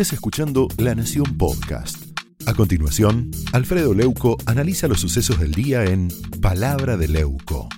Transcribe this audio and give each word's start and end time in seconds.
estés 0.00 0.12
escuchando 0.12 0.68
La 0.76 0.94
Nación 0.94 1.36
Podcast. 1.36 2.16
A 2.46 2.54
continuación, 2.54 3.32
Alfredo 3.52 3.94
Leuco 3.94 4.36
analiza 4.46 4.86
los 4.86 5.00
sucesos 5.00 5.40
del 5.40 5.50
día 5.50 5.82
en 5.86 6.06
Palabra 6.40 6.96
de 6.96 7.08
Leuco. 7.08 7.68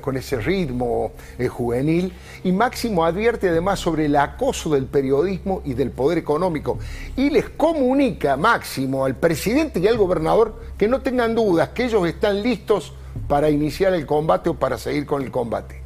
con 0.00 0.16
ese 0.16 0.40
ritmo 0.40 1.12
eh, 1.38 1.46
juvenil 1.46 2.12
y 2.42 2.50
Máximo 2.50 3.04
advierte 3.04 3.48
además 3.48 3.78
sobre 3.78 4.06
el 4.06 4.16
acoso 4.16 4.70
del 4.70 4.86
periodismo 4.86 5.62
y 5.64 5.74
del 5.74 5.92
poder 5.92 6.18
económico 6.18 6.78
y 7.16 7.30
les 7.30 7.50
comunica 7.50 8.36
Máximo 8.36 9.04
al 9.04 9.14
presidente 9.14 9.78
y 9.78 9.86
al 9.86 9.96
gobernador 9.96 10.60
que 10.76 10.88
no 10.88 11.02
tengan 11.02 11.36
dudas, 11.36 11.68
que 11.68 11.84
ellos 11.84 12.08
están 12.08 12.42
listos 12.42 12.94
para 13.28 13.48
iniciar 13.48 13.94
el 13.94 14.06
combate 14.06 14.50
o 14.50 14.54
para 14.54 14.76
seguir 14.76 15.06
con 15.06 15.22
el 15.22 15.30
combate. 15.30 15.81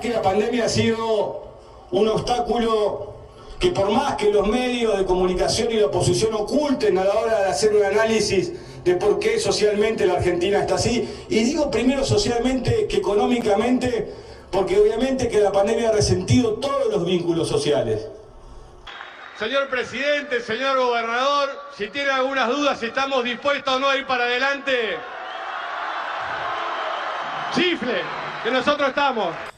Que 0.00 0.10
la 0.10 0.22
pandemia 0.22 0.66
ha 0.66 0.68
sido 0.68 1.44
un 1.90 2.08
obstáculo 2.08 3.14
que 3.58 3.70
por 3.70 3.90
más 3.90 4.16
que 4.16 4.30
los 4.30 4.46
medios 4.46 4.98
de 4.98 5.04
comunicación 5.04 5.70
y 5.70 5.76
la 5.76 5.86
oposición 5.86 6.34
oculten 6.34 6.98
a 6.98 7.04
la 7.04 7.14
hora 7.14 7.40
de 7.40 7.46
hacer 7.46 7.74
un 7.74 7.84
análisis 7.84 8.52
de 8.84 8.96
por 8.96 9.18
qué 9.18 9.40
socialmente 9.40 10.04
la 10.04 10.14
Argentina 10.14 10.58
está 10.60 10.74
así, 10.74 11.08
y 11.30 11.44
digo 11.44 11.70
primero 11.70 12.04
socialmente 12.04 12.86
que 12.86 12.98
económicamente, 12.98 14.12
porque 14.50 14.78
obviamente 14.78 15.28
que 15.28 15.40
la 15.40 15.50
pandemia 15.50 15.88
ha 15.88 15.92
resentido 15.92 16.54
todos 16.54 16.92
los 16.92 17.06
vínculos 17.06 17.48
sociales. 17.48 18.06
Señor 19.38 19.68
presidente, 19.68 20.40
señor 20.42 20.76
gobernador, 20.78 21.48
si 21.76 21.88
tiene 21.88 22.10
algunas 22.10 22.48
dudas 22.50 22.78
si 22.78 22.86
estamos 22.86 23.24
dispuestos 23.24 23.76
o 23.76 23.78
no 23.78 23.88
a 23.88 23.96
ir 23.96 24.06
para 24.06 24.24
adelante, 24.24 24.98
chifle, 27.54 28.02
que 28.42 28.50
nosotros 28.50 28.90
estamos. 28.90 29.53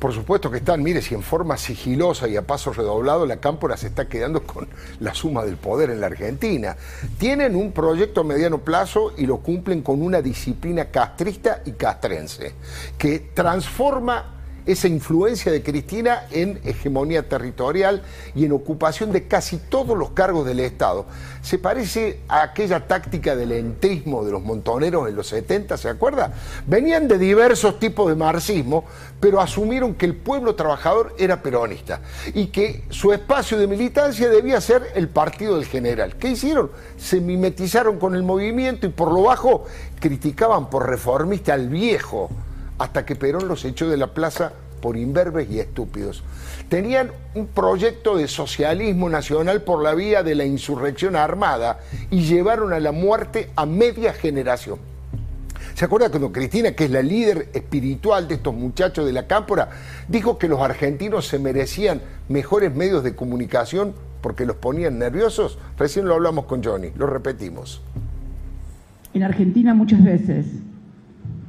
Por 0.00 0.14
supuesto 0.14 0.50
que 0.50 0.56
están, 0.56 0.82
mire, 0.82 1.02
si 1.02 1.14
en 1.14 1.22
forma 1.22 1.58
sigilosa 1.58 2.26
y 2.26 2.34
a 2.34 2.46
paso 2.46 2.72
redoblado 2.72 3.26
la 3.26 3.36
Cámpora 3.36 3.76
se 3.76 3.88
está 3.88 4.08
quedando 4.08 4.42
con 4.44 4.66
la 4.98 5.14
suma 5.14 5.44
del 5.44 5.58
poder 5.58 5.90
en 5.90 6.00
la 6.00 6.06
Argentina. 6.06 6.74
Tienen 7.18 7.54
un 7.54 7.72
proyecto 7.72 8.22
a 8.22 8.24
mediano 8.24 8.58
plazo 8.58 9.12
y 9.18 9.26
lo 9.26 9.36
cumplen 9.40 9.82
con 9.82 10.00
una 10.00 10.22
disciplina 10.22 10.86
castrista 10.86 11.60
y 11.66 11.72
castrense, 11.72 12.54
que 12.96 13.30
transforma 13.34 14.39
esa 14.66 14.88
influencia 14.88 15.50
de 15.50 15.62
Cristina 15.62 16.26
en 16.30 16.60
hegemonía 16.64 17.28
territorial 17.28 18.02
y 18.34 18.44
en 18.44 18.52
ocupación 18.52 19.12
de 19.12 19.26
casi 19.26 19.56
todos 19.56 19.96
los 19.96 20.10
cargos 20.10 20.46
del 20.46 20.60
Estado. 20.60 21.06
Se 21.42 21.58
parece 21.58 22.20
a 22.28 22.42
aquella 22.42 22.86
táctica 22.86 23.36
del 23.36 23.52
entrismo 23.52 24.24
de 24.24 24.32
los 24.32 24.42
montoneros 24.42 25.08
en 25.08 25.16
los 25.16 25.28
70, 25.28 25.76
¿se 25.76 25.88
acuerda? 25.88 26.32
Venían 26.66 27.08
de 27.08 27.18
diversos 27.18 27.78
tipos 27.78 28.08
de 28.08 28.14
marxismo, 28.14 28.84
pero 29.18 29.40
asumieron 29.40 29.94
que 29.94 30.06
el 30.06 30.16
pueblo 30.16 30.54
trabajador 30.54 31.14
era 31.18 31.42
peronista 31.42 32.00
y 32.34 32.48
que 32.48 32.84
su 32.90 33.12
espacio 33.12 33.58
de 33.58 33.66
militancia 33.66 34.28
debía 34.28 34.60
ser 34.60 34.82
el 34.94 35.08
partido 35.08 35.56
del 35.56 35.66
general. 35.66 36.16
¿Qué 36.16 36.28
hicieron? 36.28 36.70
Se 36.96 37.20
mimetizaron 37.20 37.98
con 37.98 38.14
el 38.14 38.22
movimiento 38.22 38.86
y 38.86 38.90
por 38.90 39.12
lo 39.12 39.22
bajo 39.22 39.66
criticaban 40.00 40.70
por 40.70 40.88
reformista 40.88 41.54
al 41.54 41.68
viejo 41.68 42.30
hasta 42.80 43.04
que 43.04 43.14
Perón 43.14 43.46
los 43.46 43.66
echó 43.66 43.90
de 43.90 43.98
la 43.98 44.14
plaza 44.14 44.52
por 44.80 44.96
imberbes 44.96 45.50
y 45.50 45.60
estúpidos. 45.60 46.22
Tenían 46.70 47.10
un 47.34 47.46
proyecto 47.46 48.16
de 48.16 48.26
socialismo 48.26 49.10
nacional 49.10 49.60
por 49.60 49.82
la 49.82 49.94
vía 49.94 50.22
de 50.22 50.34
la 50.34 50.46
insurrección 50.46 51.14
armada 51.14 51.80
y 52.10 52.22
llevaron 52.22 52.72
a 52.72 52.80
la 52.80 52.90
muerte 52.90 53.50
a 53.54 53.66
media 53.66 54.14
generación. 54.14 54.78
¿Se 55.74 55.84
acuerda 55.84 56.08
cuando 56.08 56.32
Cristina, 56.32 56.72
que 56.72 56.86
es 56.86 56.90
la 56.90 57.02
líder 57.02 57.50
espiritual 57.52 58.26
de 58.26 58.36
estos 58.36 58.54
muchachos 58.54 59.04
de 59.04 59.12
la 59.12 59.26
cámpora, 59.26 59.68
dijo 60.08 60.38
que 60.38 60.48
los 60.48 60.62
argentinos 60.62 61.28
se 61.28 61.38
merecían 61.38 62.00
mejores 62.30 62.74
medios 62.74 63.04
de 63.04 63.14
comunicación 63.14 63.92
porque 64.22 64.46
los 64.46 64.56
ponían 64.56 64.98
nerviosos? 64.98 65.58
Recién 65.78 66.06
lo 66.06 66.14
hablamos 66.14 66.46
con 66.46 66.64
Johnny, 66.64 66.92
lo 66.96 67.06
repetimos. 67.06 67.82
En 69.12 69.22
Argentina 69.22 69.74
muchas 69.74 70.02
veces 70.02 70.46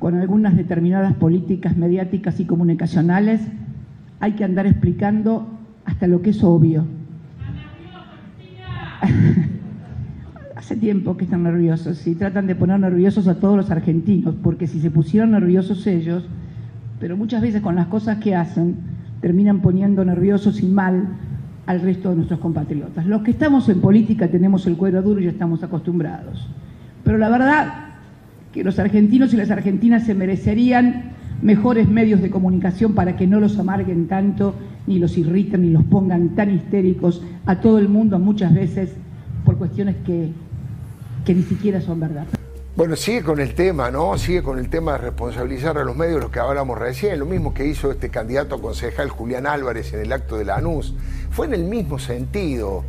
con 0.02 0.20
algunas 0.20 0.58
determinadas 0.58 1.14
políticas 1.14 1.78
mediáticas 1.78 2.40
y 2.40 2.46
comunicacionales, 2.46 3.40
hay 4.20 4.32
que 4.32 4.44
andar 4.44 4.66
explicando 4.66 5.48
hasta 5.86 6.08
lo 6.08 6.24
que 6.24 6.32
es 6.32 6.44
obvio. 6.44 6.86
Hace 10.56 10.76
tiempo 10.78 11.18
que 11.18 11.26
están 11.26 11.44
nerviosos 11.44 12.08
y 12.08 12.16
tratan 12.16 12.48
de 12.48 12.56
poner 12.56 12.80
nerviosos 12.80 13.28
a 13.28 13.36
todos 13.36 13.56
los 13.56 13.70
argentinos, 13.70 14.34
porque 14.42 14.66
si 14.66 14.80
se 14.82 14.90
pusieron 14.90 15.32
nerviosos 15.32 15.86
ellos, 15.86 16.28
pero 17.00 17.16
muchas 17.16 17.44
veces 17.44 17.62
con 17.62 17.76
las 17.76 17.86
cosas 17.86 18.18
que 18.18 18.36
hacen, 18.36 18.78
terminan 19.22 19.62
poniendo 19.62 20.04
nerviosos 20.04 20.64
y 20.64 20.66
mal 20.66 21.10
al 21.68 21.80
resto 21.80 22.10
de 22.10 22.16
nuestros 22.16 22.40
compatriotas. 22.40 23.06
Los 23.06 23.22
que 23.22 23.30
estamos 23.30 23.70
en 23.70 23.80
política 23.80 24.28
tenemos 24.30 24.66
el 24.66 24.78
cuero 24.78 25.04
duro 25.04 25.22
y 25.22 25.28
estamos 25.28 25.62
acostumbrados. 25.62 26.50
Pero 27.04 27.20
la 27.20 27.30
verdad 27.30 27.81
que 28.52 28.64
los 28.64 28.80
argentinos 28.80 29.34
y 29.34 29.38
las 29.38 29.52
argentinas 29.52 30.06
se 30.06 30.14
merecerían 30.14 31.14
mejores 31.42 31.88
medios 31.88 32.22
de 32.22 32.30
comunicación 32.30 32.94
para 32.94 33.16
que 33.16 33.28
no 33.28 33.40
los 33.40 33.58
amarguen 33.58 34.08
tanto, 34.08 34.54
ni 34.88 35.00
los 35.00 35.18
irriten, 35.18 35.64
ni 35.64 35.70
los 35.70 35.84
pongan 35.84 36.36
tan 36.36 36.52
histéricos 36.52 37.24
a 37.46 37.62
todo 37.62 37.80
el 37.80 37.90
mundo 37.90 38.20
muchas 38.20 38.54
veces 38.54 38.90
por 39.46 39.58
cuestiones 39.58 39.96
que, 40.06 40.30
que 41.26 41.34
ni 41.34 41.44
siquiera 41.44 41.82
son 41.82 42.00
verdad. 42.00 42.26
Bueno, 42.76 42.96
sigue 42.96 43.22
con 43.22 43.40
el 43.40 43.54
tema, 43.54 43.92
¿no? 43.92 44.18
Sigue 44.18 44.42
con 44.42 44.58
el 44.58 44.70
tema 44.70 44.94
de 44.94 45.00
responsabilizar 45.00 45.78
a 45.78 45.84
los 45.84 45.96
medios, 45.96 46.22
lo 46.22 46.32
que 46.32 46.40
hablamos 46.40 46.78
recién, 46.78 47.20
lo 47.20 47.26
mismo 47.26 47.54
que 47.54 47.68
hizo 47.68 47.92
este 47.92 48.10
candidato 48.10 48.56
a 48.56 48.62
concejal 48.62 49.10
Julián 49.10 49.46
Álvarez 49.46 49.94
en 49.94 50.00
el 50.00 50.14
acto 50.14 50.38
de 50.38 50.46
la 50.46 50.56
ANUS. 50.56 50.96
Fue 51.32 51.48
en 51.48 51.54
el 51.54 51.66
mismo 51.66 52.00
sentido. 52.00 52.84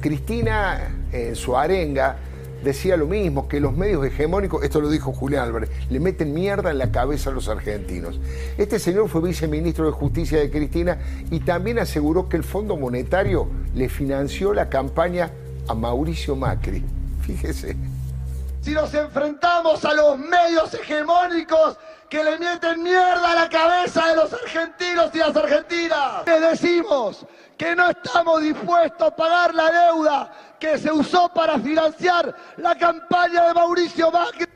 Cristina, 0.00 0.78
en 1.12 1.36
su 1.36 1.56
arenga, 1.56 2.16
decía 2.62 2.96
lo 2.96 3.06
mismo, 3.06 3.48
que 3.48 3.60
los 3.60 3.72
medios 3.72 4.04
hegemónicos, 4.04 4.62
esto 4.64 4.80
lo 4.80 4.88
dijo 4.88 5.12
Julián 5.12 5.44
Álvarez, 5.44 5.70
le 5.90 6.00
meten 6.00 6.34
mierda 6.34 6.70
en 6.70 6.78
la 6.78 6.90
cabeza 6.90 7.30
a 7.30 7.32
los 7.32 7.48
argentinos. 7.48 8.18
Este 8.58 8.78
señor 8.78 9.08
fue 9.08 9.20
viceministro 9.22 9.86
de 9.86 9.92
Justicia 9.92 10.38
de 10.38 10.50
Cristina 10.50 10.98
y 11.30 11.40
también 11.40 11.78
aseguró 11.78 12.28
que 12.28 12.36
el 12.36 12.44
Fondo 12.44 12.76
Monetario 12.76 13.48
le 13.74 13.88
financió 13.88 14.52
la 14.52 14.68
campaña 14.68 15.30
a 15.68 15.74
Mauricio 15.74 16.36
Macri. 16.36 16.84
Fíjese. 17.22 17.76
Si 18.62 18.72
nos 18.72 18.92
enfrentamos 18.94 19.84
a 19.84 19.94
los 19.94 20.18
medios 20.18 20.74
hegemónicos 20.74 21.78
que 22.08 22.22
le 22.22 22.38
meten 22.38 22.82
mierda 22.82 23.32
a 23.32 23.34
la 23.34 23.48
cabeza 23.48 24.08
de 24.08 24.16
los 24.16 24.32
argentinos 24.32 25.10
y 25.14 25.18
las 25.18 25.36
argentinas, 25.36 26.26
le 26.26 26.40
decimos 26.40 27.26
que 27.56 27.74
no 27.74 27.90
estamos 27.90 28.42
dispuestos 28.42 29.08
a 29.08 29.16
pagar 29.16 29.54
la 29.54 29.70
deuda 29.70 30.32
que 30.58 30.78
se 30.78 30.90
usó 30.90 31.28
para 31.28 31.58
financiar 31.58 32.34
la 32.56 32.76
campaña 32.76 33.48
de 33.48 33.54
Mauricio 33.54 34.10
Macri. 34.10 34.55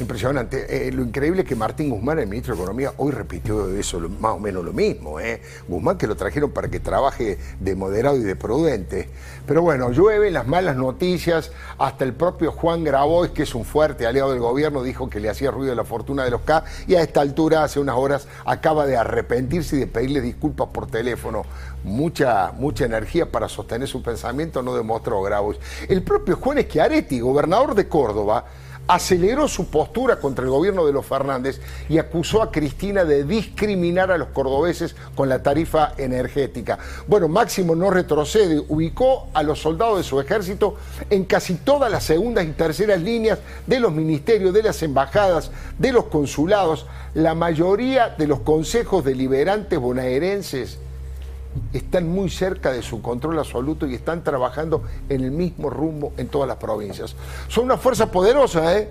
Impresionante. 0.00 0.88
Eh, 0.88 0.92
lo 0.92 1.02
increíble 1.02 1.42
es 1.42 1.48
que 1.48 1.54
Martín 1.54 1.90
Guzmán, 1.90 2.18
el 2.18 2.26
ministro 2.26 2.54
de 2.54 2.62
Economía, 2.62 2.94
hoy 2.96 3.12
repitió 3.12 3.68
eso 3.76 4.00
más 4.00 4.32
o 4.32 4.38
menos 4.38 4.64
lo 4.64 4.72
mismo. 4.72 5.20
¿eh? 5.20 5.42
Guzmán 5.68 5.98
que 5.98 6.06
lo 6.06 6.16
trajeron 6.16 6.52
para 6.52 6.68
que 6.68 6.80
trabaje 6.80 7.38
de 7.60 7.74
moderado 7.74 8.16
y 8.16 8.22
de 8.22 8.34
prudente. 8.34 9.10
Pero 9.46 9.60
bueno, 9.60 9.90
llueve 9.90 10.30
las 10.30 10.46
malas 10.46 10.76
noticias. 10.76 11.52
Hasta 11.76 12.04
el 12.04 12.14
propio 12.14 12.50
Juan 12.50 12.82
Grabois, 12.82 13.32
que 13.32 13.42
es 13.42 13.54
un 13.54 13.66
fuerte 13.66 14.06
aliado 14.06 14.30
del 14.30 14.40
gobierno, 14.40 14.82
dijo 14.82 15.10
que 15.10 15.20
le 15.20 15.28
hacía 15.28 15.50
ruido 15.50 15.74
la 15.74 15.84
fortuna 15.84 16.24
de 16.24 16.30
los 16.30 16.40
K. 16.42 16.64
Y 16.86 16.94
a 16.94 17.02
esta 17.02 17.20
altura, 17.20 17.62
hace 17.64 17.78
unas 17.78 17.96
horas, 17.96 18.26
acaba 18.46 18.86
de 18.86 18.96
arrepentirse 18.96 19.76
y 19.76 19.80
de 19.80 19.86
pedirle 19.86 20.22
disculpas 20.22 20.68
por 20.68 20.86
teléfono. 20.86 21.44
Mucha, 21.84 22.52
mucha 22.52 22.86
energía 22.86 23.30
para 23.30 23.50
sostener 23.50 23.86
su 23.86 24.02
pensamiento 24.02 24.62
no 24.62 24.74
demostró 24.74 25.20
Grabois. 25.20 25.58
El 25.88 26.02
propio 26.02 26.36
Juan 26.36 26.58
Schiaretti, 26.62 27.20
gobernador 27.20 27.74
de 27.74 27.86
Córdoba, 27.86 28.46
aceleró 28.86 29.46
su 29.46 29.66
postura 29.66 30.16
contra 30.16 30.44
el 30.44 30.50
gobierno 30.50 30.84
de 30.84 30.92
los 30.92 31.06
Fernández 31.06 31.60
y 31.88 31.98
acusó 31.98 32.42
a 32.42 32.50
Cristina 32.50 33.04
de 33.04 33.24
discriminar 33.24 34.10
a 34.10 34.18
los 34.18 34.28
cordobeses 34.28 34.96
con 35.14 35.28
la 35.28 35.42
tarifa 35.42 35.92
energética. 35.96 36.78
Bueno, 37.06 37.28
Máximo 37.28 37.74
no 37.74 37.90
retrocede, 37.90 38.62
ubicó 38.68 39.28
a 39.32 39.42
los 39.42 39.60
soldados 39.60 39.98
de 39.98 40.04
su 40.04 40.20
ejército 40.20 40.76
en 41.08 41.24
casi 41.24 41.54
todas 41.54 41.90
las 41.90 42.04
segundas 42.04 42.44
y 42.44 42.52
terceras 42.52 43.00
líneas 43.00 43.38
de 43.66 43.80
los 43.80 43.92
ministerios, 43.92 44.52
de 44.52 44.62
las 44.64 44.82
embajadas, 44.82 45.50
de 45.78 45.92
los 45.92 46.06
consulados, 46.06 46.86
la 47.14 47.34
mayoría 47.34 48.08
de 48.08 48.26
los 48.26 48.40
consejos 48.40 49.04
deliberantes 49.04 49.78
bonaerenses 49.78 50.78
están 51.72 52.08
muy 52.08 52.30
cerca 52.30 52.72
de 52.72 52.82
su 52.82 53.02
control 53.02 53.38
absoluto 53.38 53.86
y 53.86 53.94
están 53.94 54.22
trabajando 54.24 54.82
en 55.08 55.22
el 55.22 55.30
mismo 55.30 55.70
rumbo 55.70 56.12
en 56.16 56.28
todas 56.28 56.48
las 56.48 56.56
provincias. 56.58 57.14
Son 57.48 57.64
una 57.64 57.76
fuerza 57.76 58.10
poderosa, 58.10 58.78
¿eh? 58.78 58.90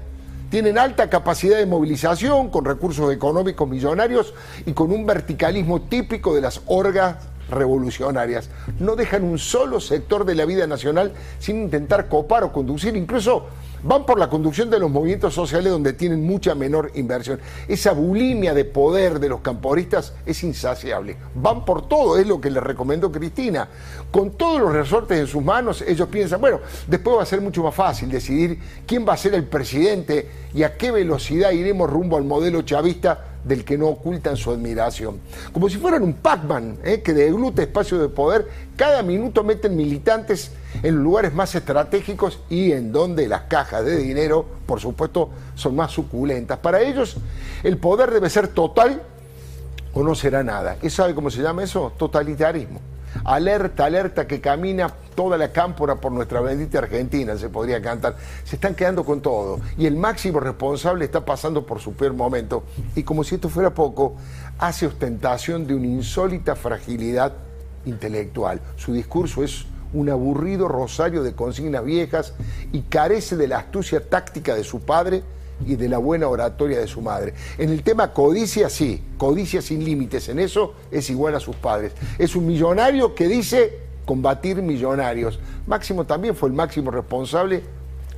Tienen 0.50 0.80
alta 0.80 1.10
capacidad 1.10 1.58
de 1.58 1.68
movilización, 1.68 2.50
con 2.50 2.66
recursos 2.66 3.14
económicos 3.14 3.70
millonarios 3.70 4.34
y 4.66 4.74
con 4.74 4.92
un 4.92 5.06
verticalismo 5.06 5.82
típico 5.82 6.34
de 6.34 6.42
las 6.42 6.62
orgas 6.66 7.18
revolucionarias. 7.50 8.50
No 8.80 8.96
dejan 8.96 9.24
un 9.24 9.38
solo 9.38 9.80
sector 9.80 10.26
de 10.26 10.36
la 10.36 10.46
vida 10.46 10.66
nacional 10.66 11.14
sin 11.38 11.64
intentar 11.64 12.08
copar 12.08 12.44
o 12.44 12.52
conducir. 12.52 12.96
Incluso 12.96 13.48
Van 13.84 14.06
por 14.06 14.20
la 14.20 14.30
conducción 14.30 14.70
de 14.70 14.80
los 14.80 14.92
movimientos 14.92 15.34
sociales 15.34 15.72
donde 15.72 15.94
tienen 15.94 16.26
mucha 16.26 16.54
menor 16.56 16.92
inversión. 16.96 17.40
Esa 17.68 17.94
bulimia 17.94 18.54
de 18.54 18.66
poder 18.66 19.20
de 19.20 19.30
los 19.30 19.42
camporistas 19.42 20.14
es 20.26 20.44
insaciable. 20.44 21.16
Van 21.36 21.64
por 21.64 21.88
todo, 21.88 22.18
es 22.18 22.28
lo 22.28 22.42
que 22.42 22.50
le 22.50 22.60
recomendó 22.60 23.12
Cristina. 23.12 23.70
Con 24.12 24.32
todos 24.32 24.60
los 24.60 24.74
resortes 24.74 25.20
en 25.20 25.28
sus 25.28 25.44
manos, 25.44 25.82
ellos 25.82 26.10
piensan, 26.10 26.42
bueno, 26.42 26.60
después 26.88 27.18
va 27.18 27.24
a 27.24 27.26
ser 27.26 27.42
mucho 27.42 27.64
más 27.64 27.76
fácil 27.76 28.10
decidir 28.10 28.60
quién 28.86 29.08
va 29.08 29.14
a 29.14 29.18
ser 29.18 29.34
el 29.34 29.46
presidente 29.46 30.30
y 30.54 30.64
a 30.64 30.76
qué 30.76 30.92
velocidad 30.92 31.52
iremos 31.52 31.90
rumbo 31.90 32.18
al 32.18 32.24
modelo 32.24 32.62
chavista 32.64 33.26
del 33.44 33.64
que 33.64 33.78
no 33.78 33.88
ocultan 33.88 34.36
su 34.36 34.52
admiración. 34.52 35.20
Como 35.54 35.70
si 35.70 35.78
fueran 35.78 36.04
un 36.04 36.14
Pac-Man 36.14 36.80
¿eh? 36.84 37.02
que 37.02 37.14
deglute 37.14 37.64
espacio 37.64 37.98
de 37.98 38.10
poder, 38.10 38.48
cada 38.76 39.02
minuto 39.04 39.44
meten 39.44 39.76
militantes 39.76 40.52
en 40.84 40.96
lugares 40.96 41.34
más 41.34 41.54
estratégicos 41.56 42.40
y 42.50 42.72
en 42.72 42.92
donde 42.92 43.28
las 43.28 43.44
cajas 43.44 43.86
de 43.86 43.98
dinero, 43.98 44.46
por 44.66 44.80
supuesto, 44.80 45.30
son 45.56 45.76
más 45.76 45.92
suculentas. 45.92 46.60
Para 46.60 46.82
ellos, 46.82 47.18
el 47.64 47.78
poder 47.78 48.12
debe 48.12 48.30
ser 48.30 48.50
total 48.50 49.02
o 49.94 50.04
no 50.04 50.16
será 50.16 50.44
nada. 50.44 50.78
¿Y 50.82 50.90
sabe 50.90 51.16
cómo 51.16 51.30
se 51.30 51.42
llama 51.42 51.64
eso? 51.64 51.92
Totalitarismo. 51.98 52.80
Alerta, 53.26 53.86
alerta 53.86 54.28
que 54.28 54.40
camina 54.40 54.94
toda 55.16 55.38
la 55.38 55.52
cámpora 55.52 55.96
por 55.96 56.12
nuestra 56.12 56.42
bendita 56.42 56.78
Argentina, 56.78 57.36
se 57.38 57.50
podría 57.50 57.82
cantar. 57.82 58.16
Se 58.44 58.56
están 58.56 58.76
quedando 58.76 59.04
con 59.04 59.22
todo. 59.22 59.60
Y 59.78 59.88
el 59.88 59.96
máximo 59.96 60.40
responsable 60.40 61.06
está 61.06 61.26
pasando 61.26 61.66
por 61.66 61.80
su 61.80 61.94
peor 61.94 62.14
momento. 62.14 62.64
Y 62.96 63.04
como 63.04 63.24
si 63.24 63.36
esto 63.36 63.50
fuera 63.50 63.74
poco, 63.74 64.16
hace 64.60 64.86
ostentación 64.86 65.66
de 65.66 65.74
una 65.74 65.88
insólita 65.88 66.56
fragilidad 66.56 67.34
intelectual. 67.86 68.62
Su 68.78 68.94
discurso 68.94 69.44
es 69.44 69.66
un 69.94 70.10
aburrido 70.10 70.68
rosario 70.68 71.24
de 71.24 71.34
consignas 71.34 71.84
viejas 71.84 72.34
y 72.72 72.82
carece 72.82 73.36
de 73.36 73.48
la 73.48 73.60
astucia 73.60 74.08
táctica 74.08 74.56
de 74.56 74.64
su 74.64 74.82
padre 74.82 75.24
y 75.66 75.76
de 75.76 75.90
la 75.90 75.98
buena 75.98 76.28
oratoria 76.28 76.80
de 76.80 76.88
su 76.88 77.02
madre. 77.02 77.34
En 77.58 77.70
el 77.70 77.84
tema 77.84 78.14
codicia, 78.14 78.70
sí, 78.70 79.04
codicia 79.18 79.62
sin 79.62 79.84
límites, 79.84 80.30
en 80.30 80.40
eso 80.40 80.74
es 80.92 81.10
igual 81.10 81.36
a 81.36 81.40
sus 81.40 81.56
padres. 81.56 81.94
Es 82.18 82.36
un 82.36 82.48
millonario 82.48 83.16
que 83.16 83.28
dice 83.28 83.80
combatir 84.06 84.62
millonarios. 84.62 85.40
Máximo 85.68 86.06
también 86.06 86.36
fue 86.36 86.50
el 86.50 86.56
máximo 86.56 86.92
responsable, 86.92 87.64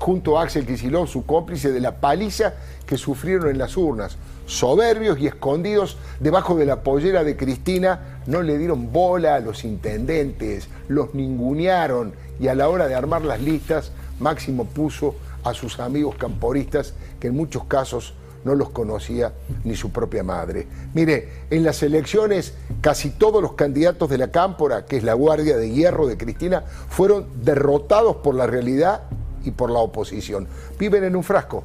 junto 0.02 0.40
a 0.40 0.44
Axel 0.44 0.66
Kicillof, 0.66 1.12
su 1.12 1.28
cómplice, 1.28 1.72
de 1.72 1.80
la 1.80 2.02
paliza 2.02 2.56
que 2.88 2.98
sufrieron 2.98 3.52
en 3.52 3.60
las 3.60 3.78
urnas. 3.78 4.18
Soberbios 4.48 5.20
y 5.20 5.28
escondidos 5.28 5.98
debajo 6.20 6.56
de 6.56 6.66
la 6.66 6.82
pollera 6.82 7.24
de 7.24 7.38
Cristina, 7.38 8.22
no 8.26 8.42
le 8.42 8.58
dieron 8.58 8.92
bola 8.92 9.36
a 9.36 9.40
los 9.40 9.64
intendentes, 9.64 10.68
los 10.88 11.14
ningunearon 11.14 12.14
y 12.40 12.48
a 12.48 12.56
la 12.56 12.68
hora 12.68 12.88
de 12.88 12.96
armar 12.96 13.22
las 13.22 13.42
listas, 13.42 13.92
Máximo 14.20 14.66
puso 14.66 15.16
a 15.44 15.54
sus 15.54 15.80
amigos 15.80 16.16
camporistas, 16.16 16.96
que 17.20 17.28
en 17.28 17.36
muchos 17.36 17.66
casos 17.66 18.16
no 18.44 18.56
los 18.56 18.72
conocía 18.72 19.34
ni 19.64 19.76
su 19.76 19.92
propia 19.92 20.24
madre. 20.24 20.68
Mire, 20.96 21.30
en 21.52 21.64
las 21.64 21.84
elecciones 21.84 22.56
casi 22.82 23.12
todos 23.12 23.42
los 23.42 23.54
candidatos 23.54 24.10
de 24.10 24.18
la 24.18 24.32
cámpora, 24.32 24.86
que 24.86 24.98
es 24.98 25.04
la 25.04 25.14
guardia 25.14 25.58
de 25.58 25.70
hierro 25.70 26.08
de 26.08 26.18
Cristina, 26.18 26.64
fueron 26.90 27.28
derrotados 27.44 28.18
por 28.18 28.34
la 28.34 28.48
realidad 28.48 29.04
y 29.44 29.52
por 29.52 29.72
la 29.72 29.80
oposición. 29.80 30.48
Viven 30.80 31.04
en 31.04 31.16
un 31.16 31.24
frasco, 31.24 31.64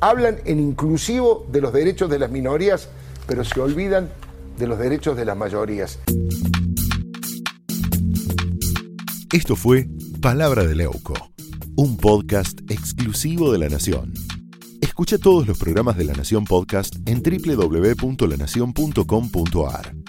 hablan 0.00 0.38
en 0.44 0.60
inclusivo 0.60 1.46
de 1.50 1.60
los 1.60 1.72
derechos 1.72 2.10
de 2.10 2.18
las 2.18 2.30
minorías, 2.30 2.88
pero 3.26 3.44
se 3.44 3.60
olvidan 3.60 4.10
de 4.58 4.66
los 4.66 4.78
derechos 4.78 5.16
de 5.16 5.24
las 5.24 5.36
mayorías. 5.36 5.98
Esto 9.32 9.56
fue 9.56 9.88
Palabra 10.20 10.64
de 10.64 10.74
Leuco 10.74 11.14
un 11.76 11.96
podcast 11.98 12.58
exclusivo 12.70 13.52
de 13.52 13.58
La 13.58 13.68
Nación. 13.68 14.14
Escucha 14.80 15.18
todos 15.18 15.46
los 15.46 15.58
programas 15.58 15.98
de 15.98 16.04
La 16.04 16.14
Nación 16.14 16.44
Podcast 16.44 16.96
en 17.06 17.22
www.lanacion.com.ar. 17.22 19.95